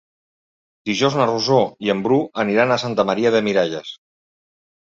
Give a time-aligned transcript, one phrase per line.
[0.89, 3.93] Dijous na Rosó i en Bru aniran a Santa Maria de Miralles.